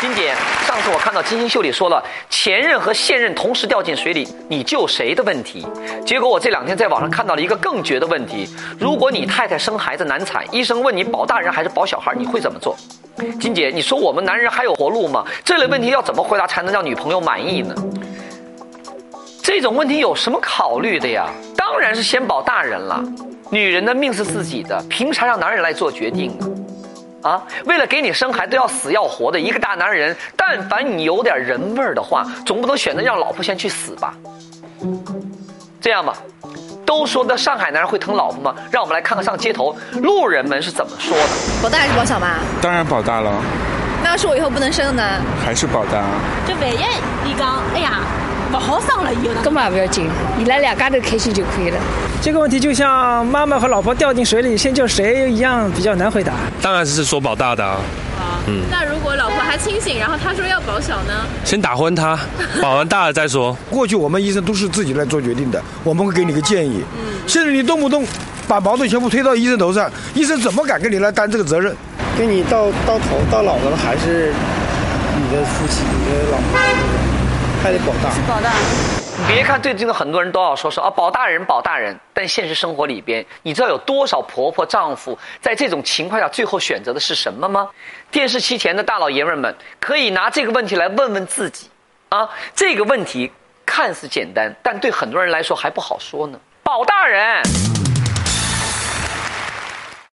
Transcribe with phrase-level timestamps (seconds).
[0.00, 0.32] 金姐，
[0.66, 5.66] 上次我看到金星秀里说了，前任和现任同时掉进水里，你救谁的问题？
[6.06, 12.74] 结果我这两天在网上看到了一个更绝的问题：如果你太太生孩子难产，医生问你保大人还是保小孩，你会怎么做？
[13.38, 15.22] 金姐，你说我们男人还有活路吗？
[15.44, 17.74] 这类问题要怎么回答才能让女朋友满意呢？
[19.42, 21.28] 这种问题有什么考虑的呀？
[21.54, 23.04] 当然是先保大人了。
[23.50, 26.46] 女人的命是自己的，凭啥让男人来做决定呢？
[27.22, 34.14] 啊，为了给你生孩子要死要活的一个大男人，但凡你有点人味儿的话，总不能选择让老婆先去死吧？
[35.80, 36.14] 这样吧，
[36.86, 38.54] 都说的上海男人会疼老婆吗？
[38.70, 41.24] 让我们来看看上街头路人们是怎么说的。
[41.62, 42.38] 保大还是保小妈？
[42.60, 43.30] 当然保大了，
[44.02, 45.02] 那要是我以后不能生呢？
[45.44, 46.02] 还是保大。
[46.46, 46.84] 就万一
[47.24, 48.00] 你讲，哎呀，
[48.50, 49.40] 不好生了以后呢？
[49.42, 51.78] 根本也不要紧，伊拉两家头开心就可以了。
[52.20, 56.32] 这个问题就像妈妈和老婆掉进水里，先救谁一样，比较难回答。
[56.60, 57.80] 当然是说保大的啊，
[58.46, 58.62] 嗯。
[58.70, 61.24] 那如果老婆还清醒，然后他说要保小呢？
[61.44, 62.18] 先打昏他，
[62.60, 63.56] 保完大了再说。
[63.70, 66.82] 过去我们医生都是自己来做决定的，我们会给你个建议。
[66.98, 67.20] 嗯。
[67.26, 68.04] 现在你动不动
[68.48, 71.74] 把矛盾全部推到医生头上，医生怎么敢跟你来担这个责任？
[72.18, 74.34] 跟你到到头到老了还是
[75.16, 76.58] 你的夫妻，你的老婆，
[77.62, 78.10] 还得保大。
[78.10, 78.52] 是保大。
[79.28, 87.68] 你别看最近的很多人都要说说啊保大人保大人，但现实生活里边，你知道有多少婆婆丈夫在这种情况下最后选择的是什么吗？
[88.10, 91.68] 电视机前的大老爷们们可以拿这个问题来问问自己，
[92.08, 93.30] 啊，这个问题
[93.66, 96.40] 看似简单，但对很多人来说还不好说呢。
[96.62, 97.42] 保大人。